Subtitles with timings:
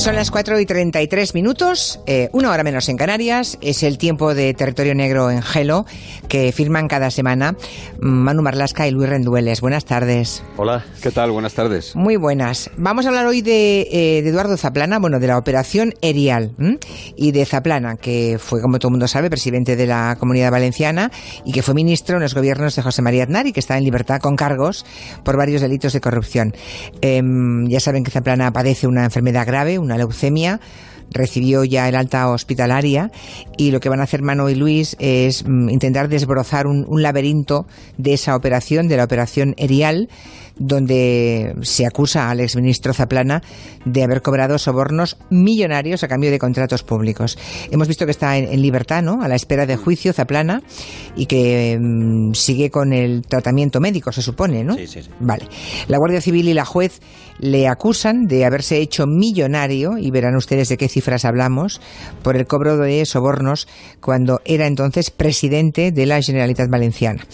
[0.00, 3.58] Son las 4 y 33 minutos, eh, una hora menos en Canarias.
[3.60, 5.84] Es el tiempo de Territorio Negro en Gelo,
[6.26, 7.54] que firman cada semana
[8.00, 9.60] Manu Marlasca y Luis Rendueles.
[9.60, 10.42] Buenas tardes.
[10.56, 11.32] Hola, ¿qué tal?
[11.32, 11.94] Buenas tardes.
[11.96, 12.70] Muy buenas.
[12.78, 16.78] Vamos a hablar hoy de, eh, de Eduardo Zaplana, bueno, de la operación Erial ¿m?
[17.14, 21.10] y de Zaplana, que fue, como todo el mundo sabe, presidente de la Comunidad Valenciana
[21.44, 23.84] y que fue ministro en los gobiernos de José María Aznar y que está en
[23.84, 24.86] libertad con cargos
[25.24, 26.54] por varios delitos de corrupción.
[27.02, 30.60] Em, ya saben que Zaplana padece una enfermedad grave, una leucemia,
[31.10, 33.10] recibió ya el alta hospitalaria
[33.56, 37.02] y lo que van a hacer Mano y Luis es mm, intentar desbrozar un, un
[37.02, 37.66] laberinto
[37.98, 40.08] de esa operación, de la operación Erial,
[40.60, 43.42] donde se acusa al exministro Zaplana
[43.84, 47.38] de haber cobrado sobornos millonarios a cambio de contratos públicos.
[47.70, 49.22] Hemos visto que está en, en libertad, ¿no?
[49.22, 50.62] A la espera de juicio Zaplana
[51.16, 54.74] y que mm, sigue con el tratamiento médico, se supone, ¿no?
[54.74, 55.10] Sí, sí, sí.
[55.18, 55.46] Vale.
[55.88, 57.00] La Guardia Civil y la juez
[57.40, 61.80] le acusan de haberse hecho millonario, y verán ustedes de qué cifras hablamos,
[62.22, 63.66] por el cobro de sobornos
[64.00, 67.24] cuando era entonces presidente de la Generalitat Valenciana.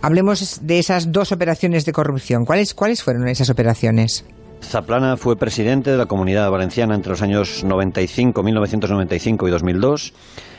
[0.00, 2.44] Hablemos de esas dos operaciones de corrupción.
[2.68, 4.24] ¿Cuáles, cuáles fueron esas operaciones?
[4.62, 10.12] Zaplana fue presidente de la Comunidad Valenciana entre los años 95, 1995 y 2002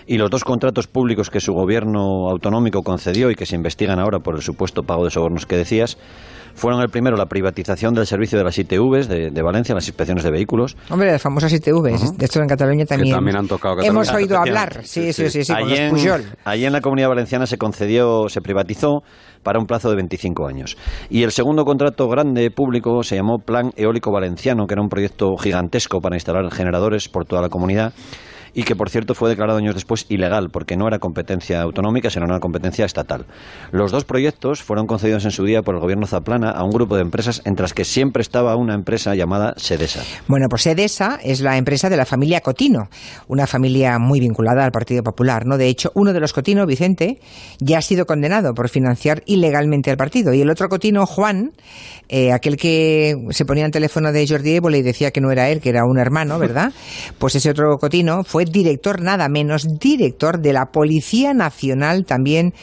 [0.07, 4.19] y los dos contratos públicos que su gobierno autonómico concedió y que se investigan ahora
[4.19, 5.97] por el supuesto pago de sobornos que decías
[6.55, 10.23] fueron el primero la privatización del servicio de las ITVs de, de Valencia, las inspecciones
[10.23, 10.75] de vehículos.
[10.89, 13.15] Hombre, las famosas ITV, de esto en Cataluña también.
[13.15, 14.01] también han tocado Cataluña.
[14.01, 17.09] Hemos oído hablar, sí, sí, sí, sí, con allí, los en, allí en la Comunidad
[17.09, 19.03] Valenciana se concedió, se privatizó
[19.43, 20.77] para un plazo de 25 años.
[21.09, 25.35] Y el segundo contrato grande público se llamó Plan Eólico Valenciano, que era un proyecto
[25.37, 27.93] gigantesco para instalar generadores por toda la comunidad
[28.53, 32.25] y que por cierto fue declarado años después ilegal porque no era competencia autonómica sino
[32.25, 33.25] una competencia estatal.
[33.71, 36.95] Los dos proyectos fueron concedidos en su día por el gobierno Zaplana a un grupo
[36.95, 40.01] de empresas entre las que siempre estaba una empresa llamada Sedesa.
[40.27, 42.89] Bueno, pues Edesa es la empresa de la familia Cotino,
[43.27, 45.57] una familia muy vinculada al Partido Popular, ¿no?
[45.57, 47.19] De hecho, uno de los Cotino, Vicente,
[47.59, 50.33] ya ha sido condenado por financiar ilegalmente al partido.
[50.33, 51.51] Y el otro Cotino, Juan,
[52.07, 55.49] eh, aquel que se ponía en teléfono de Jordi Évole y decía que no era
[55.49, 56.71] él, que era un hermano, ¿verdad?
[57.19, 62.53] Pues ese otro Cotino fue director, nada menos, director de la Policía Nacional también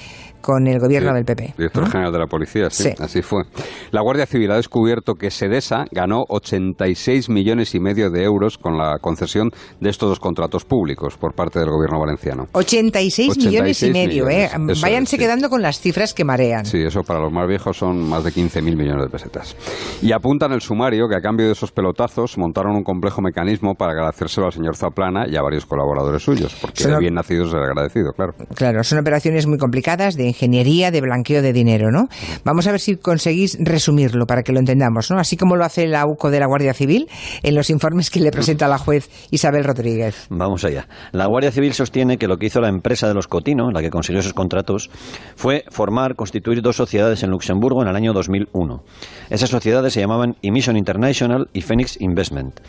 [0.46, 1.54] con el gobierno Sí, del PP.
[1.58, 1.90] Director ¿no?
[1.90, 2.90] general de la policía, sí, Sí.
[3.00, 3.42] así fue.
[3.90, 8.78] La Guardia Civil ha descubierto que Sedesa ganó 86 millones y medio de euros con
[8.78, 12.46] la concesión de estos dos contratos públicos por parte del gobierno valenciano.
[12.52, 14.48] 86, millones y 86 medio, ¿eh?
[14.54, 16.64] millones, eso Váyanse es, quedando con las cifras que marean.
[16.64, 19.56] Sí, eso para los más viejos son más de 15.000 millones de pesetas.
[20.00, 23.92] Y apuntan el sumario que a cambio de esos pelotazos montaron un complejo mecanismo para
[23.92, 27.54] agradecérselo al señor Zaplana y a varios colaboradores suyos, porque Solo- de bien nacidos es
[27.54, 28.34] agradecido, claro.
[28.54, 32.08] Claro, son operaciones muy complicadas de ingeniería, de blanqueo de dinero, ¿no?
[32.44, 35.18] Vamos a ver si conseguís resumirlo para que lo entendamos, ¿no?
[35.18, 37.08] Así como lo hace la UCO de la Guardia Civil
[37.42, 40.26] en los informes que le presenta la juez Isabel Rodríguez.
[40.30, 40.86] Vamos allá.
[41.12, 43.90] La Guardia Civil sostiene que lo que hizo la empresa de los Cotino, la que
[43.90, 44.90] consiguió esos contratos,
[45.36, 48.82] fue formar, constituir dos sociedades en Luxemburgo en el año 2001.
[49.30, 52.60] Esas sociedades se llamaban Emission International y Phoenix Investment.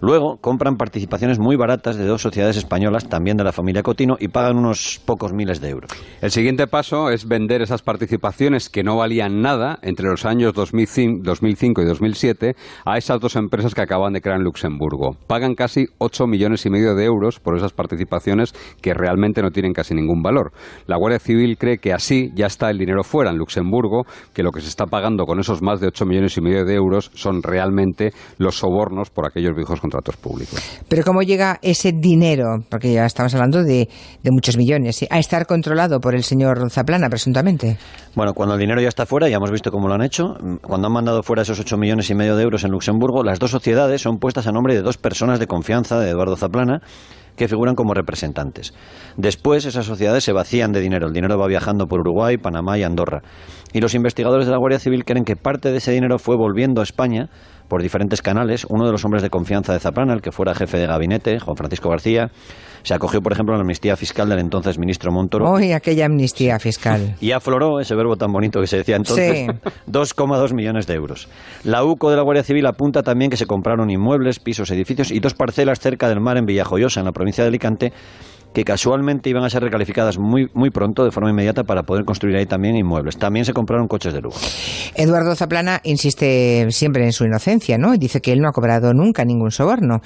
[0.00, 4.28] Luego compran participaciones muy baratas de dos sociedades españolas, también de la familia Cotino, y
[4.28, 5.92] pagan unos pocos miles de euros.
[6.20, 11.20] El siguiente paso es vender esas participaciones que no valían nada entre los años 2005
[11.22, 15.16] 2005 y 2007 a esas dos empresas que acaban de crear en Luxemburgo.
[15.26, 19.72] Pagan casi 8 millones y medio de euros por esas participaciones que realmente no tienen
[19.72, 20.52] casi ningún valor.
[20.86, 24.50] La Guardia Civil cree que así ya está el dinero fuera en Luxemburgo, que lo
[24.50, 27.42] que se está pagando con esos más de 8 millones y medio de euros son
[27.42, 30.60] realmente los sobornos por aquellos viejos contratos públicos.
[30.88, 33.88] Pero ¿cómo llega ese dinero, porque ya estamos hablando de,
[34.30, 37.78] muchos millones, a estar controlado por el señor Zaplana, presuntamente?
[38.14, 40.34] Bueno, cuando el dinero ya está fuera, ya hemos visto cómo lo han hecho.
[40.62, 43.50] Cuando han mandado fuera esos 8 millones y medio de euros en Luxemburgo, las dos
[43.50, 46.80] sociedades son puestas a nombre de dos personas de confianza de Eduardo Zaplana
[47.36, 48.74] que figuran como representantes.
[49.16, 51.06] Después esas sociedades se vacían de dinero.
[51.06, 53.22] El dinero va viajando por Uruguay, Panamá y Andorra.
[53.72, 56.80] Y los investigadores de la Guardia Civil creen que parte de ese dinero fue volviendo
[56.80, 57.30] a España
[57.68, 58.66] por diferentes canales.
[58.68, 61.56] Uno de los hombres de confianza de Zaplana, el que fuera jefe de gabinete, Juan
[61.56, 62.30] Francisco García,
[62.82, 65.48] se acogió, por ejemplo, a la amnistía fiscal del entonces ministro Montoro.
[65.48, 67.14] Hoy aquella amnistía fiscal.
[67.20, 69.46] Y afloró ese verbo tan bonito que se decía entonces, Sí.
[69.90, 71.28] 2,2 millones de euros.
[71.64, 75.20] La UCO de la Guardia Civil apunta también que se compraron inmuebles, pisos, edificios y
[75.20, 77.92] dos parcelas cerca del mar en Villajoyosa, en la provincia de Alicante,
[78.52, 82.36] que casualmente iban a ser recalificadas muy, muy pronto, de forma inmediata, para poder construir
[82.36, 83.16] ahí también inmuebles.
[83.16, 84.38] También se compraron coches de lujo.
[84.94, 87.94] Eduardo Zaplana insiste siempre en su inocencia, ¿no?
[87.94, 90.00] Y dice que él no ha cobrado nunca ningún soborno.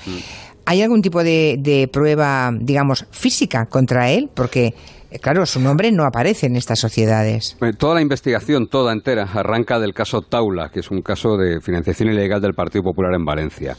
[0.65, 4.29] ¿Hay algún tipo de, de prueba, digamos, física contra él?
[4.35, 4.75] Porque
[5.11, 7.57] eh, claro, su nombre no aparece en estas sociedades.
[7.63, 11.61] Eh, toda la investigación, toda entera, arranca del caso Taula, que es un caso de
[11.61, 13.77] financiación ilegal del Partido Popular en Valencia.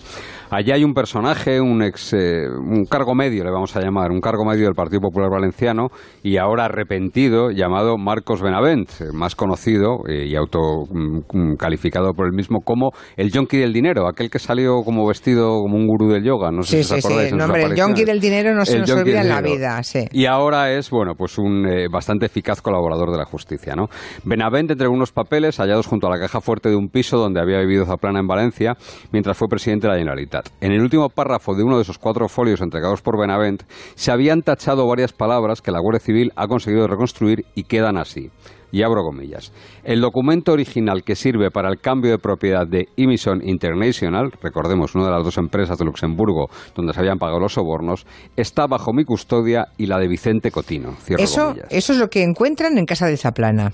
[0.50, 4.22] Allí hay un personaje, un ex, eh, un cargo medio, le vamos a llamar, un
[4.22, 5.90] cargo medio del Partido Popular Valenciano
[6.24, 13.32] y ahora arrepentido, llamado Marcos Benavent, más conocido y autocalificado por él mismo como el
[13.32, 16.52] yonki del dinero, aquel que salió como vestido como un gurú del yoga.
[16.52, 17.30] No sé si os acordáis.
[17.30, 19.84] Sí, no, hombre, el yonki del dinero no se nos olvida en la vida.
[19.84, 20.06] Sí.
[20.12, 23.76] Y ahora es, bueno, pues un eh, bastante eficaz colaborador de la justicia.
[23.76, 23.88] ¿no?
[24.24, 27.60] Benavent entregó unos papeles hallados junto a la caja fuerte de un piso donde había
[27.60, 28.76] vivido Zaplana en Valencia
[29.12, 30.37] mientras fue presidente de la Generalitat.
[30.62, 33.64] En el último párrafo de uno de esos cuatro folios entregados por Benavent
[33.96, 38.32] se habían tachado varias palabras que la Guardia Civil ha conseguido reconstruir y quedan así
[38.72, 39.52] y abro comillas.
[39.84, 45.06] El documento original que sirve para el cambio de propiedad de Imison International, recordemos, una
[45.06, 48.06] de las dos empresas de Luxemburgo donde se habían pagado los sobornos,
[48.36, 50.96] está bajo mi custodia y la de Vicente Cotino.
[51.18, 53.74] eso, eso es lo que encuentran en casa de Zaplana.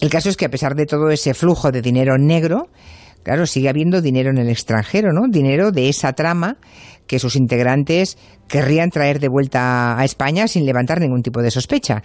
[0.00, 2.68] El caso es que a pesar de todo ese flujo de dinero negro,
[3.24, 5.22] claro, sigue habiendo dinero en el extranjero, ¿no?
[5.28, 6.58] Dinero de esa trama
[7.08, 8.16] que sus integrantes
[8.48, 12.02] querrían traer de vuelta a España sin levantar ningún tipo de sospecha.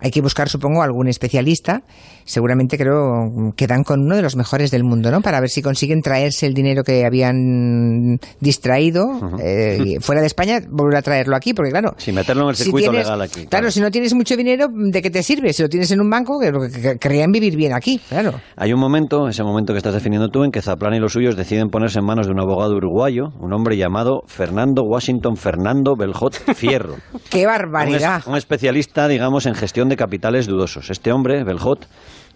[0.00, 1.82] Hay que buscar, supongo, algún especialista.
[2.24, 5.20] Seguramente creo que dan con uno de los mejores del mundo, ¿no?
[5.20, 9.04] Para ver si consiguen traerse el dinero que habían distraído
[9.40, 11.94] eh, fuera de España, volver a traerlo aquí, porque claro.
[11.98, 13.46] Si meterlo en el circuito legal aquí.
[13.46, 13.70] Claro.
[13.70, 15.52] si no tienes mucho dinero, ¿de qué te sirve?
[15.52, 18.32] Si lo tienes en un banco, que, querrían vivir bien aquí, claro.
[18.56, 21.36] Hay un momento, ese momento que estás definiendo tú, en que Zaplana y los suyos
[21.36, 25.36] deciden ponerse en manos de un abogado uruguayo, un hombre llamado Fernando Washington
[25.76, 26.96] Fernando Beljot Fierro.
[27.30, 28.22] ¡Qué barbaridad!
[28.26, 30.88] Un, especialista, digamos, en gestión de capitales dudosos.
[30.88, 31.86] Este hombre, Beljot,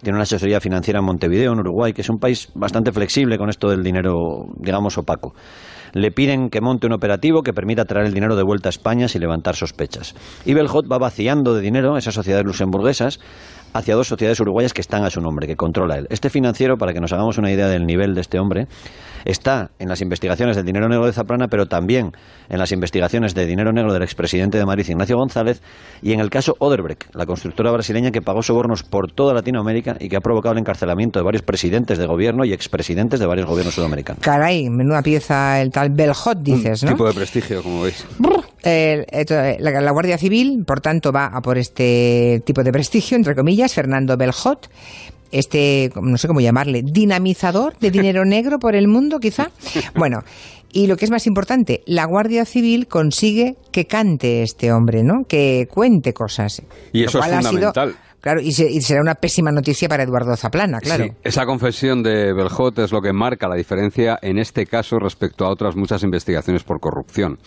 [0.03, 3.49] tiene una asesoría financiera en Montevideo, en Uruguay, que es un país bastante flexible con
[3.49, 5.33] esto del dinero, digamos, opaco.
[5.93, 9.07] Le piden que monte un operativo que permita traer el dinero de vuelta a España
[9.07, 10.13] sin levantar sospechas.
[10.45, 13.19] Y Beljot va vaciando de dinero esas sociedades luxemburguesas
[13.73, 16.07] hacia dos sociedades uruguayas que están a su nombre, que controla él.
[16.09, 18.67] Este financiero, para que nos hagamos una idea del nivel de este hombre,
[19.25, 22.11] está en las investigaciones del dinero negro de Zaplana, pero también
[22.49, 25.61] en las investigaciones de dinero negro del expresidente de Madrid, Ignacio González,
[26.01, 30.09] y en el caso Oderbrecht, la constructora brasileña que pagó sobornos por toda Latinoamérica y
[30.09, 33.75] que ha provocado el encarcelamiento de varios presidentes de gobierno y expresidentes de varios gobiernos
[33.75, 34.23] sudamericanos.
[34.23, 36.91] Caray, menuda pieza el tal Belhot, dices, ¿no?
[36.91, 38.05] tipo de prestigio, como veis.
[38.63, 43.73] La, la, Guardia Civil, por tanto, va a por este tipo de prestigio, entre comillas,
[43.73, 44.69] Fernando Belhot,
[45.31, 49.51] este, no sé cómo llamarle, dinamizador de dinero negro por el mundo, quizá.
[49.95, 50.19] Bueno,
[50.73, 55.25] y lo que es más importante, la Guardia Civil consigue que cante este hombre, ¿no?
[55.27, 56.61] Que cuente cosas.
[56.93, 57.95] Y eso es fundamental.
[58.21, 61.05] Claro, y, será una pésima noticia para Eduardo Zaplana, claro.
[61.05, 65.43] Sí, esa confesión de Beljot es lo que marca la diferencia en este caso respecto
[65.43, 67.39] a otras muchas investigaciones por corrupción.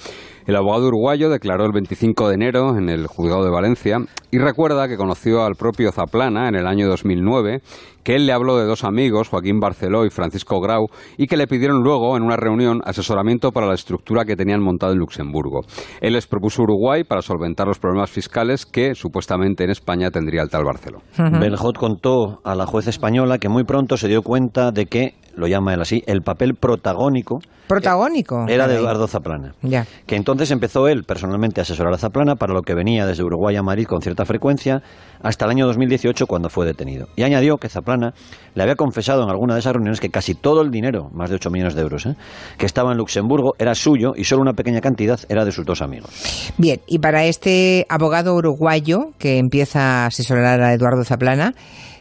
[0.46, 3.98] El abogado uruguayo declaró el 25 de enero en el juzgado de Valencia
[4.30, 7.62] y recuerda que conoció al propio Zaplana en el año 2009,
[8.02, 11.46] que él le habló de dos amigos, Joaquín Barceló y Francisco Grau, y que le
[11.46, 15.60] pidieron luego en una reunión asesoramiento para la estructura que tenían montado en Luxemburgo.
[16.02, 20.50] Él les propuso Uruguay para solventar los problemas fiscales que supuestamente en España tendría el
[20.50, 20.98] tal Barceló.
[21.16, 25.46] Beljot contó a la juez española que muy pronto se dio cuenta de que lo
[25.46, 27.38] llama él así, el papel protagónico.
[27.66, 28.44] Protagónico.
[28.46, 29.54] Era de Eduardo Zaplana.
[29.62, 29.86] Ya.
[30.06, 33.56] Que entonces empezó él personalmente a asesorar a Zaplana para lo que venía desde Uruguay
[33.56, 34.82] a Madrid con cierta frecuencia
[35.22, 37.08] hasta el año 2018 cuando fue detenido.
[37.16, 38.12] Y añadió que Zaplana
[38.54, 41.36] le había confesado en alguna de esas reuniones que casi todo el dinero, más de
[41.36, 42.16] 8 millones de euros, ¿eh?
[42.58, 45.80] que estaba en Luxemburgo era suyo y solo una pequeña cantidad era de sus dos
[45.80, 46.10] amigos.
[46.58, 51.54] Bien, y para este abogado uruguayo que empieza a asesorar a Eduardo Zaplana,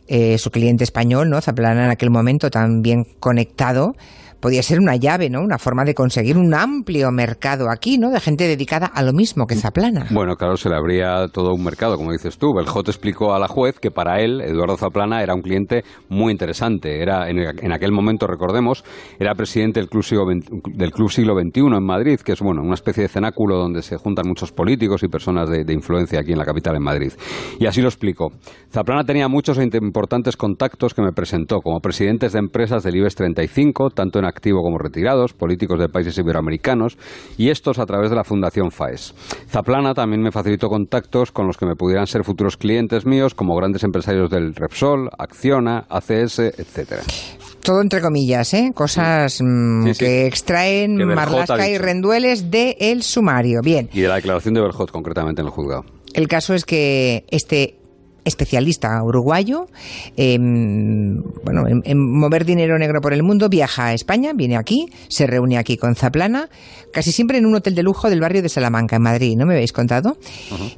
[0.07, 1.41] eh, su cliente español, ¿no?
[1.41, 3.95] Zaplana en aquel momento también conectado
[4.43, 5.39] podía ser una llave, ¿no?
[5.39, 8.09] Una forma de conseguir un amplio mercado aquí, ¿no?
[8.09, 10.07] De gente dedicada a lo mismo que Zaplana.
[10.11, 12.53] Bueno, claro, se le abría todo un mercado, como dices tú.
[12.53, 17.01] Beljot explicó a la juez que para él, Eduardo Zaplana, era un cliente muy interesante.
[17.01, 18.83] Era, en, aquel momento, recordemos,
[19.17, 22.73] era presidente del Club, Siglo, del Club Siglo XXI en Madrid, que es, bueno, una
[22.73, 26.45] especie de cenáculo donde se juntan muchos políticos y personas de, influencia aquí en la
[26.45, 27.13] capital, en Madrid.
[27.61, 28.33] Y así lo explicó.
[28.73, 33.15] Zaplana tenía muchos e importantes contactos que me presentó, como presidentes de empresas del IBEX
[33.15, 36.97] 35, tanto en activo como retirados, políticos de países iberoamericanos,
[37.37, 39.13] y estos a través de la Fundación FAES.
[39.47, 43.55] Zaplana también me facilitó contactos con los que me pudieran ser futuros clientes míos, como
[43.55, 47.03] grandes empresarios del Repsol, Acciona, ACS, etcétera
[47.63, 48.71] todo entre comillas, ¿eh?
[48.75, 53.61] cosas mm, que extraen Marlasca y Rendueles del el sumario.
[53.63, 53.89] Bien.
[53.93, 55.85] Y de la declaración de Berjot, concretamente en el juzgado.
[56.13, 57.79] El caso es que este
[58.25, 59.67] especialista uruguayo,
[60.17, 65.27] em, bueno, en, mover dinero negro por el mundo, viaja a España, viene aquí, se
[65.27, 66.49] reúne aquí con Zaplana,
[66.91, 69.53] casi siempre en un hotel de lujo del barrio de Salamanca, en Madrid, ¿no me
[69.53, 70.17] habéis contado?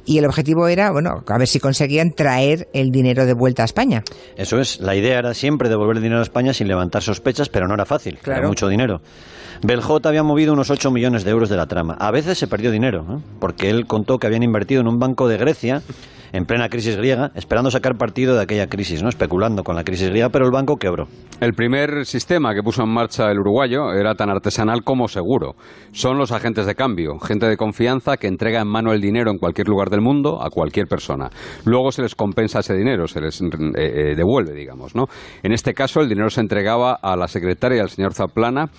[0.04, 3.66] Y el objetivo era, bueno, a ver si conseguían traer el dinero de vuelta a
[3.66, 4.02] España.
[4.36, 7.68] Eso es, la idea era siempre devolver el dinero a España sin levantar sospechas, pero
[7.68, 8.40] no era fácil, claro.
[8.40, 9.00] era mucho dinero.
[9.62, 11.96] Beljot había movido unos 8 millones de euros de la trama.
[11.98, 15.38] A veces se perdió dinero, porque él contó que habían invertido en un banco de
[15.38, 15.82] Grecia
[16.32, 19.08] en plena crisis griega, esperando sacar partido de aquella crisis, ¿no?
[19.08, 21.06] especulando con la crisis griega, pero el banco quebró.
[21.38, 25.54] El primer sistema que puso en marcha el uruguayo era tan artesanal como seguro.
[25.92, 29.38] Son los agentes de cambio, gente de confianza que entrega en mano el dinero en
[29.38, 31.28] cualquier lugar del mundo a cualquier persona.
[31.66, 34.94] Luego se les compensa ese dinero, se les eh, eh, devuelve, digamos.
[34.94, 35.04] ¿no?
[35.42, 38.70] En este caso, el dinero se entregaba a la secretaria, al señor Zaplana,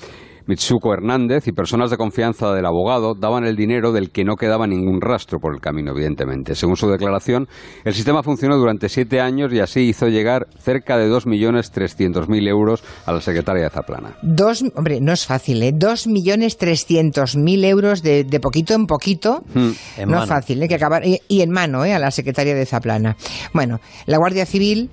[0.48, 4.66] Mitsuko Hernández y personas de confianza del abogado daban el dinero del que no quedaba
[4.66, 6.56] ningún rastro por el camino, evidentemente.
[6.56, 7.48] Según su declaración,
[7.84, 13.14] el sistema funcionó durante siete años y así hizo llegar cerca de 2.300.000 euros a
[13.14, 14.16] la secretaria de Zaplana.
[14.22, 15.74] Dos, hombre, no es fácil, ¿eh?
[15.74, 19.44] 2.300.000 euros de, de, poquito en poquito.
[19.54, 19.72] Hmm.
[20.08, 20.68] no es fácil, ¿eh?
[20.68, 21.94] Que acabar, y, y en mano, ¿eh?
[21.94, 23.18] A la secretaria de Zaplana.
[23.54, 24.90] Bueno, la Guardia Civil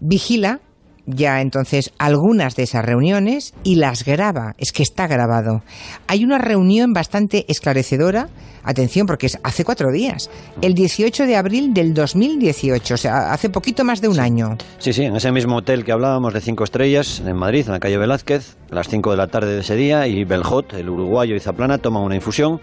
[0.00, 0.60] vigila
[1.06, 4.54] ya entonces algunas de esas reuniones y las graba.
[4.58, 5.62] Es que está grabado.
[6.06, 8.28] Hay una reunión bastante esclarecedora,
[8.64, 10.28] atención, porque es hace cuatro días,
[10.60, 14.56] el 18 de abril del 2018, o sea, hace poquito más de un año.
[14.78, 17.80] Sí, sí, en ese mismo hotel que hablábamos de cinco estrellas, en Madrid, en la
[17.80, 21.36] calle Velázquez, a las cinco de la tarde de ese día, y Beljot, el uruguayo
[21.36, 22.60] y Zaplana toman una infusión.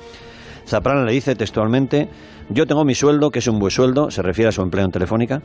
[0.67, 2.09] Zaplana le dice textualmente,
[2.49, 4.91] yo tengo mi sueldo, que es un buen sueldo, se refiere a su empleo en
[4.91, 5.41] Telefónica,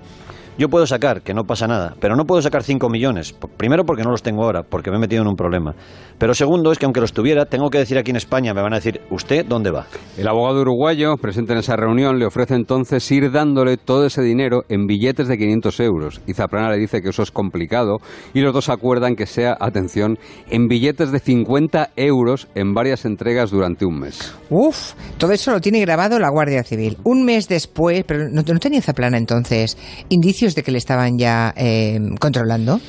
[0.59, 3.33] yo puedo sacar, que no pasa nada, pero no puedo sacar 5 millones.
[3.57, 5.75] Primero porque no los tengo ahora, porque me he metido en un problema.
[6.19, 8.73] Pero segundo es que aunque los tuviera, tengo que decir aquí en España, me van
[8.73, 9.87] a decir, ¿usted dónde va?
[10.17, 14.65] El abogado uruguayo, presente en esa reunión, le ofrece entonces ir dándole todo ese dinero
[14.69, 16.21] en billetes de 500 euros.
[16.27, 17.99] Y Zaplana le dice que eso es complicado
[18.35, 20.19] y los dos acuerdan que sea, atención,
[20.51, 24.35] en billetes de 50 euros en varias entregas durante un mes.
[24.51, 26.97] Uf, todo eso lo tiene grabado la Guardia Civil.
[27.05, 31.55] Un mes después, pero no, no tenía Zaplana entonces indicios de que le estaban ya
[31.57, 32.81] eh, controlando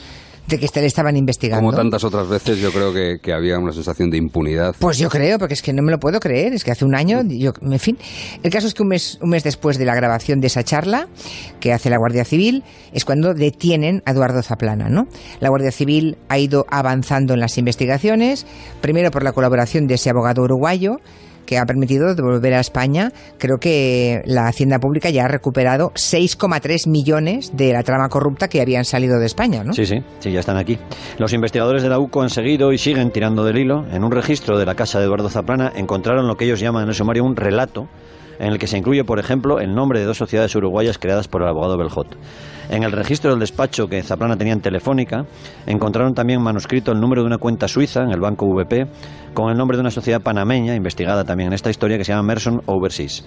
[0.50, 1.64] de que le estaban investigando.
[1.64, 4.76] Como tantas otras veces, yo creo que, había una sensación de impunidad.
[4.80, 6.96] Pues yo creo, porque es que no me lo puedo creer, es que hace un
[6.96, 7.98] año, yo, en fin.
[8.42, 11.08] El caso es que un mes, un mes después de la grabación de esa charla
[11.60, 15.08] que hace la Guardia Civil, es cuando detienen a Eduardo Zaplana, ¿no?
[15.40, 18.48] La Guardia Civil ha ido avanzando en las investigaciones,
[18.82, 21.00] primero por la colaboración de ese abogado uruguayo,
[21.50, 23.12] que ha permitido devolver a España.
[23.40, 28.62] Creo que la Hacienda Pública ya ha recuperado 6,3 millones de la trama corrupta que
[28.62, 29.74] habían salido de España, ¿no?
[29.74, 30.78] Sí, sí, sí, ya están aquí.
[31.18, 33.84] Los investigadores de la UCO han seguido y siguen tirando del hilo.
[33.92, 36.90] En un registro de la casa de Eduardo Zaplana encontraron lo que ellos llaman en
[36.90, 37.88] el sumario un relato
[38.38, 41.42] en el que se incluye, por ejemplo, el nombre de dos sociedades uruguayas creadas por
[41.42, 42.16] el abogado Beljot.
[42.70, 45.26] En el registro del despacho que Zaplana tenía en Telefónica,
[45.66, 48.88] encontraron también manuscrito el número de una cuenta suiza en el banco VP
[49.34, 52.24] con el nombre de una sociedad panameña investigada también en esta historia que se llama
[52.24, 53.26] Merson Overseas.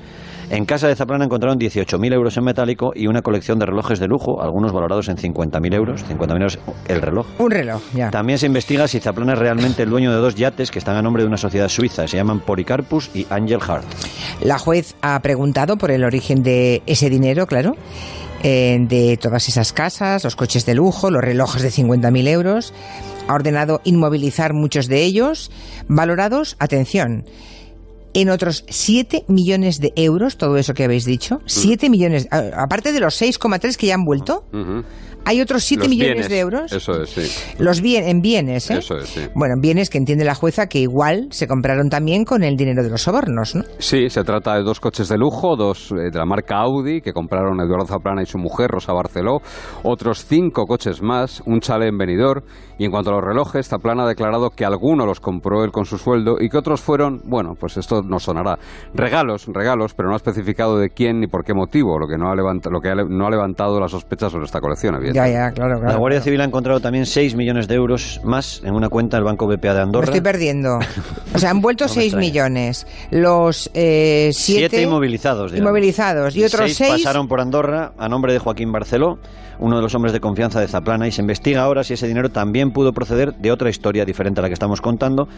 [0.50, 4.06] En casa de Zaplana encontraron 18.000 euros en metálico y una colección de relojes de
[4.06, 6.04] lujo, algunos valorados en 50.000 euros.
[6.04, 6.58] 50.000 euros
[6.88, 7.26] el reloj.
[7.38, 8.10] Un reloj, ya.
[8.10, 11.02] También se investiga si Zaplana es realmente el dueño de dos yates que están a
[11.02, 12.06] nombre de una sociedad suiza.
[12.06, 13.84] Se llaman Policarpus y Angel Heart.
[14.42, 17.74] La juez ha preguntado por el origen de ese dinero, claro.
[18.44, 22.74] Eh, de todas esas casas, los coches de lujo, los relojes de 50.000 euros.
[23.28, 25.52] Ha ordenado inmovilizar muchos de ellos,
[25.86, 27.24] valorados, atención,
[28.14, 31.38] en otros 7 millones de euros, todo eso que habéis dicho.
[31.46, 34.44] 7 millones, aparte de los 6,3 que ya han vuelto.
[35.24, 36.72] Hay otros 7 millones de euros.
[36.72, 37.54] Eso es, sí.
[37.58, 38.78] Los bien, en bienes, ¿eh?
[38.78, 39.20] Eso es, sí.
[39.34, 42.82] Bueno, en bienes que entiende la jueza que igual se compraron también con el dinero
[42.82, 43.62] de los sobornos, ¿no?
[43.78, 47.12] Sí, se trata de dos coches de lujo, dos eh, de la marca Audi, que
[47.12, 49.38] compraron Eduardo Zaplana y su mujer, Rosa Barceló.
[49.84, 52.42] Otros cinco coches más, un chale en Benidorm.
[52.78, 55.84] Y en cuanto a los relojes, Zaplana ha declarado que algunos los compró él con
[55.84, 58.58] su sueldo y que otros fueron, bueno, pues esto no sonará.
[58.94, 62.30] Regalos, regalos, pero no ha especificado de quién ni por qué motivo, lo que no
[62.30, 65.78] ha, levantado, lo que no ha levantado las sospechas sobre esta colección, ya, ya, claro,
[65.78, 65.92] claro.
[65.92, 69.24] La Guardia Civil ha encontrado también 6 millones de euros más en una cuenta del
[69.24, 70.06] Banco BPA de Andorra.
[70.06, 70.78] Me estoy perdiendo.
[71.34, 72.86] O sea, han vuelto 6 millones.
[73.10, 75.54] Los 7 eh, siete inmovilizados.
[75.54, 76.36] Inmovilizados.
[76.36, 79.18] Y otros 6 pasaron por Andorra a nombre de Joaquín Barceló,
[79.58, 82.30] uno de los hombres de confianza de Zaplana, y se investiga ahora si ese dinero
[82.30, 85.28] también pudo proceder de otra historia diferente a la que estamos contando,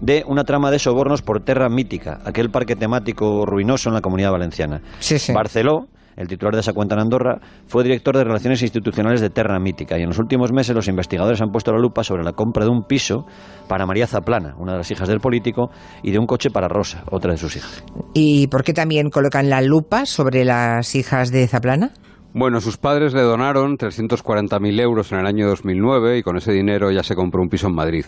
[0.00, 4.32] de una trama de sobornos por Terra Mítica, aquel parque temático ruinoso en la comunidad
[4.32, 4.80] valenciana.
[4.98, 5.32] Sí, sí.
[5.32, 9.58] Barceló el titular de esa cuenta en Andorra, fue director de Relaciones Institucionales de Terra
[9.58, 12.64] Mítica y en los últimos meses los investigadores han puesto la lupa sobre la compra
[12.64, 13.26] de un piso
[13.68, 15.70] para María Zaplana, una de las hijas del político,
[16.02, 17.84] y de un coche para Rosa, otra de sus hijas.
[18.12, 21.90] ¿Y por qué también colocan la lupa sobre las hijas de Zaplana?
[22.36, 26.90] Bueno, sus padres le donaron 340.000 euros en el año 2009 y con ese dinero
[26.90, 28.06] ya se compró un piso en Madrid.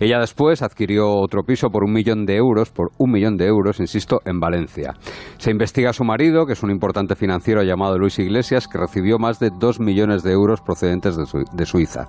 [0.00, 3.78] Ella después adquirió otro piso por un millón de euros, por un millón de euros,
[3.78, 4.94] insisto, en Valencia.
[5.36, 9.18] Se investiga a su marido, que es un importante financiero llamado Luis Iglesias, que recibió
[9.18, 12.06] más de dos millones de euros procedentes de, Suiza.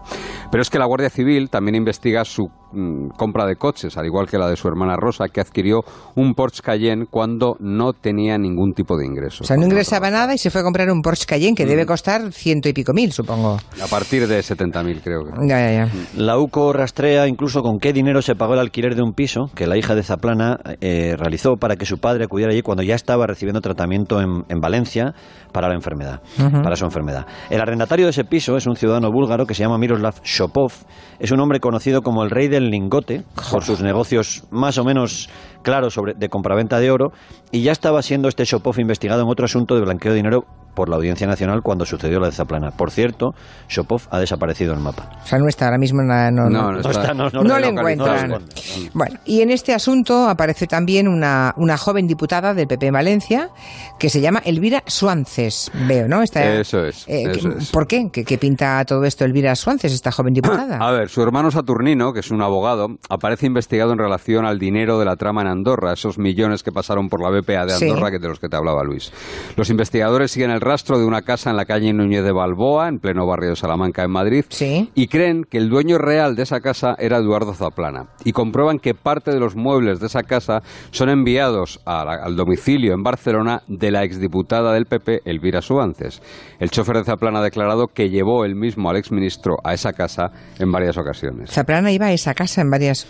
[0.50, 4.30] Pero es que la Guardia Civil también investiga su mm, compra de coches, al igual
[4.30, 5.82] que la de su hermana Rosa, que adquirió
[6.16, 9.44] un Porsche Cayenne cuando no tenía ningún tipo de ingreso.
[9.44, 11.86] O sea, no ingresaba nada y se fue a comprar un Porsche Cayenne que debe
[11.86, 11.88] mm.
[11.88, 13.58] costar ciento y pico mil, supongo.
[13.82, 15.48] A partir de 70.000, creo que.
[15.48, 15.92] Ya, ya, ya.
[16.16, 19.66] La UCO rastrea incluso con qué dinero se pagó el alquiler de un piso que
[19.66, 23.26] la hija de Zaplana eh, realizó para que su padre acudiera allí cuando ya estaba
[23.26, 25.14] recibiendo tratamiento en, Valencia
[25.52, 26.22] para la enfermedad,
[26.64, 27.26] para su enfermedad.
[27.50, 30.72] El arrendatario de ese piso es un ciudadano búlgaro que se llama Miroslav Shopov.
[31.20, 35.30] Es un hombre conocido como el rey del lingote por sus negocios más o menos
[35.64, 37.12] claros sobre, de compraventa de oro
[37.52, 40.46] y ya estaba siendo este Shopov investigado en otro asunto de blanqueo de dinero
[40.78, 42.70] por la Audiencia Nacional cuando sucedió la de Zaplana.
[42.70, 43.32] Por cierto,
[43.68, 45.10] Shopov ha desaparecido del mapa.
[45.24, 48.46] O sea, no está ahora mismo, no, no, no, no, está, no, le encuentran.
[48.94, 53.50] Bueno, y en este asunto aparece también una, una joven diputada del PP en Valencia
[53.98, 56.22] que se llama Elvira Suances, veo, ¿no?
[56.22, 57.24] eso, es, eh,
[57.72, 58.12] ¿Por qué?
[58.12, 58.38] qué?
[58.38, 60.78] pinta todo esto Elvira Suances, esta joven diputada?
[60.80, 65.00] A ver, su hermano Saturnino, que es un abogado, aparece investigado en relación al dinero
[65.00, 68.20] de la trama en Andorra, esos millones que pasaron por la BPA de Andorra, que
[68.20, 69.12] de los que te hablaba Luis.
[69.56, 73.00] Los investigadores siguen el rastro de una casa en la calle Núñez de Balboa, en
[73.00, 74.46] pleno barrio de Salamanca, en Madrid,
[74.94, 78.08] y creen que el dueño real de esa casa era Eduardo Zaplana.
[78.26, 83.02] Y comprueban que parte de los muebles de esa casa son enviados al domicilio en
[83.02, 86.22] Barcelona de la exdiputada del PP, Elvira Suances.
[86.60, 90.32] El chofer de Zaplana ha declarado que llevó él mismo al exministro a esa casa
[90.60, 91.52] en varias ocasiones.
[91.52, 93.08] Zaplana iba a esa casa en varias...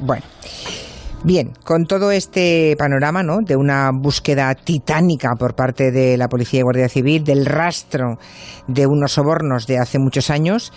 [0.00, 0.22] bueno.
[1.24, 3.38] Bien, con todo este panorama ¿no?
[3.40, 8.18] de una búsqueda titánica por parte de la Policía y Guardia Civil, del rastro
[8.68, 10.70] de unos sobornos de hace muchos años,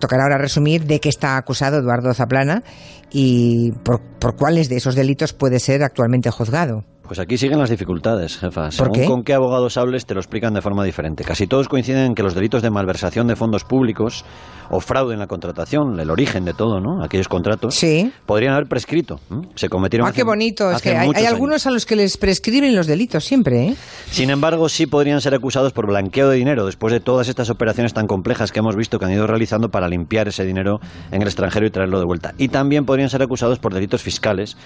[0.00, 2.64] tocará ahora resumir de qué está acusado Eduardo Zaplana
[3.12, 6.82] y por, por cuáles de esos delitos puede ser actualmente juzgado.
[7.06, 8.70] Pues aquí siguen las dificultades, jefa.
[8.70, 11.24] Según con qué abogados hables, te lo explican de forma diferente.
[11.24, 14.24] Casi todos coinciden en que los delitos de malversación de fondos públicos
[14.70, 17.04] o fraude en la contratación, el origen de todo, ¿no?
[17.04, 17.80] Aquellos contratos,
[18.26, 19.20] podrían haber prescrito.
[19.54, 20.08] Se cometieron.
[20.08, 20.70] Ah, qué bonito.
[20.70, 23.76] Es que hay, algunos a los que les prescriben los delitos siempre, ¿eh?
[24.10, 27.94] Sin embargo, sí podrían ser acusados por blanqueo de dinero después de todas estas operaciones
[27.94, 30.80] tan complejas que hemos visto que han ido realizando para limpiar ese dinero
[31.12, 32.34] en el extranjero y traerlo de vuelta.
[32.38, 34.56] Y también podrían ser acusados por delitos fiscales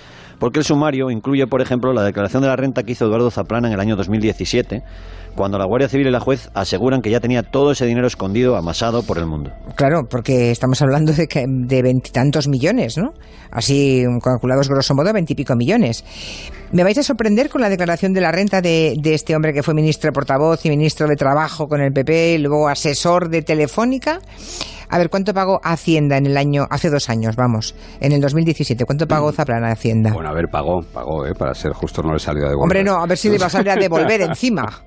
[0.40, 3.66] porque el sumario incluye, por ejemplo, la declaración de la renta que hizo Eduardo Zaplana
[3.66, 4.82] en el año 2017,
[5.34, 8.56] cuando la Guardia Civil y la juez aseguran que ya tenía todo ese dinero escondido,
[8.56, 9.50] amasado por el mundo.
[9.76, 13.12] Claro, porque estamos hablando de, que, de veintitantos millones, ¿no?
[13.50, 16.04] Así, calculados grosso modo, veintipico millones.
[16.72, 19.62] Me vais a sorprender con la declaración de la renta de, de, este hombre que
[19.62, 24.20] fue ministro portavoz y ministro de Trabajo con el PP, y luego asesor de Telefónica.
[24.90, 28.84] A ver, ¿cuánto pagó Hacienda en el año, hace dos años, vamos, en el 2017?
[28.84, 29.34] ¿Cuánto pagó mm.
[29.34, 30.12] Zaplana Hacienda?
[30.12, 31.34] Bueno, a ver, pagó, pagó, ¿eh?
[31.38, 32.64] para ser justo no le salió a devolver.
[32.64, 34.66] Hombre, no, a ver si le iba a salir a devolver encima.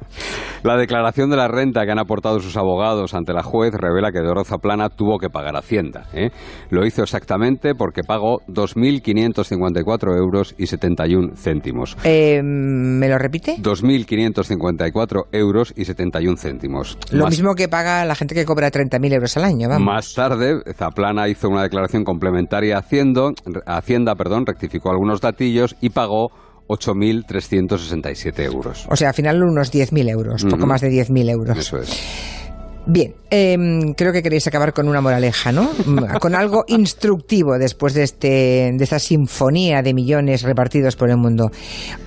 [0.64, 4.20] La declaración de la renta que han aportado sus abogados ante la juez revela que
[4.20, 6.06] Doro Zaplana tuvo que pagar Hacienda.
[6.14, 6.30] ¿eh?
[6.70, 11.98] Lo hizo exactamente porque pagó 2.554 euros y 71 céntimos.
[12.04, 13.58] Eh, ¿Me lo repite?
[13.58, 16.98] 2.554 euros y 71 céntimos.
[17.12, 19.86] Lo mismo que paga la gente que cobra 30.000 euros al año, vamos.
[19.86, 23.32] Más tarde, Zaplana hizo una declaración complementaria a Hacienda,
[23.66, 26.30] Hacienda perdón, rectificó algunos datillos y pagó
[26.67, 28.86] 8.367 euros.
[28.89, 31.58] O sea, al final unos 10.000 euros, poco más de 10.000 euros.
[31.58, 32.43] Eso es.
[32.86, 35.69] Bien, em, creo que queréis acabar con una moraleja, ¿no?
[36.19, 41.50] con algo instructivo después de, este, de esta sinfonía de millones repartidos por el mundo.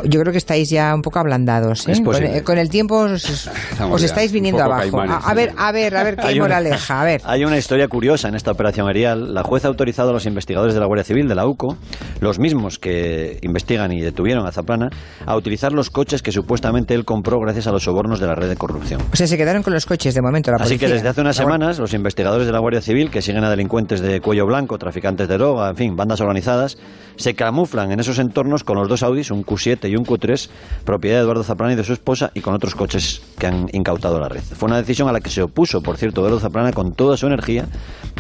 [0.05, 1.89] Yo creo que estáis ya un poco ablandados.
[1.89, 2.03] ¿eh?
[2.45, 3.49] Con, el tiempo os,
[4.03, 5.01] estáis viniendo abajo.
[5.01, 7.01] a, ver, a ver, a ver qué moraleja.
[7.01, 7.23] A ver.
[7.25, 9.33] Hay una historia curiosa en esta operación Arial.
[9.33, 11.79] La jueza ha autorizado a los investigadores de la Guardia Civil, de la UCO,
[12.21, 14.91] los mismos que investigan y detuvieron a Zaplana,
[15.25, 18.49] a utilizar los coches que supuestamente él compró gracias a los sobornos de la red
[18.49, 19.01] de corrupción.
[19.11, 20.51] O sea, se quedaron con los coches de momento.
[20.51, 23.45] La Así que desde hace unas semanas los investigadores de la Guardia Civil que siguen
[23.45, 26.77] a delincuentes de cuello blanco, traficantes de droga, en fin, bandas organizadas,
[27.17, 30.51] se camuflan en esos entornos con los dos Audis, un Q7 y un Q3,
[30.85, 34.19] propiedad de Eduardo Zaplana y de su esposa, y con otros coches que han incautado
[34.21, 34.41] la red.
[34.41, 37.27] Fue una decisión a la que se opuso, por cierto, Eduardo Zaplana con toda su
[37.27, 37.67] energía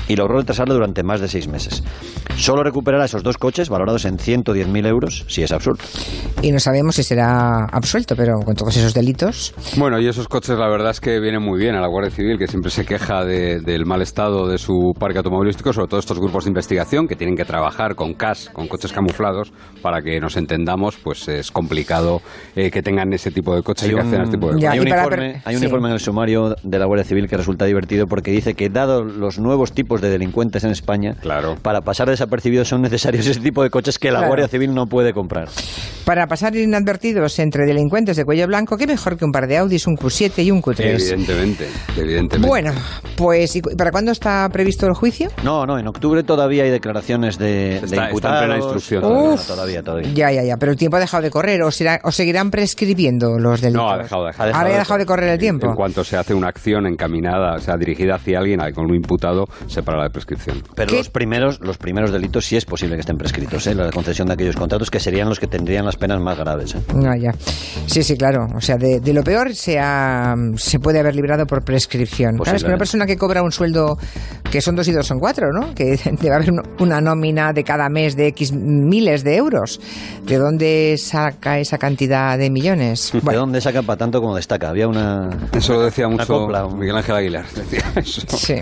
[0.08, 1.82] y logró retrasarlo durante más de seis meses.
[2.36, 5.82] Solo recuperará esos dos coches valorados en 110.000 euros, si es absurdo.
[6.42, 9.54] Y no sabemos si será absuelto, pero con todos esos delitos.
[9.76, 12.35] Bueno, y esos coches la verdad es que vienen muy bien a la Guardia Civil,
[12.38, 16.44] que siempre se queja del mal estado de su parque automovilístico, sobre todo estos grupos
[16.44, 20.96] de investigación que tienen que trabajar con CAS, con coches camuflados, para que nos entendamos,
[20.96, 22.20] pues es complicado
[22.54, 24.88] eh, que tengan ese tipo de coches y que hacen este tipo de Hay un,
[24.88, 28.30] informe, hay un informe en el sumario de la Guardia Civil que resulta divertido porque
[28.30, 31.56] dice que dado los nuevos tipos de delincuentes en España, claro.
[31.62, 35.12] para pasar desapercibidos son necesarios ese tipo de coches que la Guardia Civil no puede
[35.12, 35.48] comprar.
[36.04, 39.86] Para pasar inadvertidos entre delincuentes de cuello blanco, qué mejor que un par de Audis,
[39.86, 40.80] un Q7 y un Q3.
[40.80, 42.25] Evidentemente, evidentemente.
[42.40, 42.72] Bueno,
[43.16, 45.30] pues ¿y ¿para cuándo está previsto el juicio?
[45.42, 48.42] No, no, en octubre todavía hay declaraciones de, está, imputados.
[48.42, 49.02] en plena instrucción.
[49.46, 52.10] todavía, todavía, Ya, ya, ya, pero el tiempo ha dejado de correr o, será, o
[52.10, 53.82] seguirán prescribiendo los delitos.
[53.82, 55.66] No, ha dejado, de Ahora ha dejado de correr el tiempo.
[55.66, 59.44] En, cuanto se hace una acción encaminada, o sea, dirigida hacia alguien, con un imputado,
[59.66, 60.62] se para la prescripción.
[60.74, 63.74] Pero los primeros, los primeros delitos sí es posible que estén prescritos, ¿eh?
[63.74, 66.74] la concesión de aquellos contratos que serían los que tendrían las penas más graves.
[66.74, 66.80] ¿eh?
[67.04, 67.32] Ah, ya.
[67.86, 68.46] Sí, sí, claro.
[68.54, 69.78] O sea, de, lo peor se,
[70.56, 72.15] se puede haber librado por prescripción.
[72.16, 73.98] Claro, es que una persona que cobra un sueldo
[74.50, 75.74] que son dos y dos son cuatro, ¿no?
[75.74, 79.80] Que debe haber una nómina de cada mes de X miles de euros.
[80.24, 83.12] ¿De dónde saca esa cantidad de millones?
[83.12, 84.70] ¿De dónde saca para tanto como destaca?
[84.70, 85.30] Había una.
[85.52, 87.44] Eso lo decía mucho Miguel Ángel Aguilar.
[87.54, 88.22] Decía eso.
[88.36, 88.54] Sí.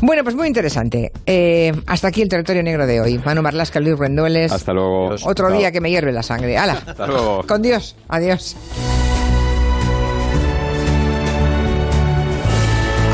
[0.00, 1.10] Bueno, pues muy interesante.
[1.26, 3.18] Eh, hasta aquí el territorio negro de hoy.
[3.24, 4.52] Manu Marlasca, Luis Rendueles.
[4.52, 5.14] Hasta luego.
[5.24, 6.56] Otro día que me hierve la sangre.
[6.56, 6.82] ¡Hala!
[6.86, 7.42] Hasta luego.
[7.46, 7.96] Con Dios.
[8.08, 8.56] Adiós.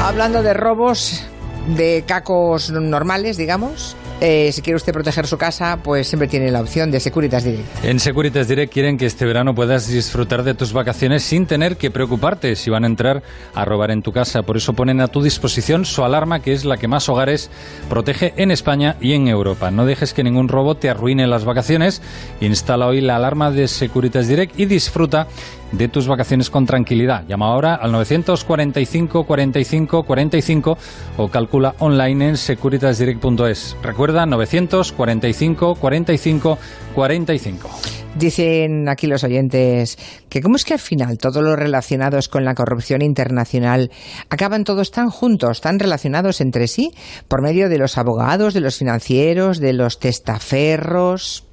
[0.04, 1.24] Hablando de robos,
[1.66, 6.60] de cacos normales, digamos, eh, si quiere usted proteger su casa, pues siempre tiene la
[6.60, 7.84] opción de Securitas Direct.
[7.84, 11.90] En Securitas Direct quieren que este verano puedas disfrutar de tus vacaciones sin tener que
[11.90, 13.22] preocuparte si van a entrar
[13.54, 14.42] a robar en tu casa.
[14.42, 17.50] Por eso ponen a tu disposición su alarma, que es la que más hogares
[17.88, 19.70] protege en España y en Europa.
[19.70, 22.02] No dejes que ningún robo te arruine las vacaciones.
[22.42, 25.28] Instala hoy la alarma de Securitas Direct y disfruta
[25.76, 27.26] de tus vacaciones con tranquilidad.
[27.26, 30.78] Llama ahora al 945 45 45
[31.16, 33.76] o calcula online en securitasdirect.es.
[33.82, 36.58] Recuerda 945 45
[36.94, 37.70] 45.
[38.16, 42.54] Dicen aquí los oyentes que cómo es que al final todos los relacionados con la
[42.54, 43.90] corrupción internacional
[44.30, 46.92] acaban todos tan juntos, tan relacionados entre sí,
[47.26, 51.44] por medio de los abogados, de los financieros, de los testaferros.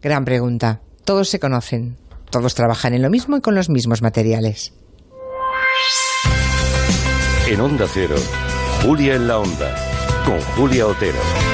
[0.00, 0.80] Gran pregunta.
[1.04, 1.98] Todos se conocen,
[2.34, 4.72] todos trabajan en lo mismo y con los mismos materiales.
[7.46, 8.16] En Onda Cero,
[8.82, 9.76] Julia en la Onda,
[10.24, 11.53] con Julia Otero.